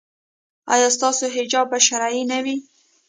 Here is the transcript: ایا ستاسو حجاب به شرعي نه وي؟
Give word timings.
ایا 0.73 0.87
ستاسو 0.95 1.25
حجاب 1.35 1.65
به 1.71 1.79
شرعي 1.87 2.23
نه 2.31 2.39
وي؟ 2.43 2.55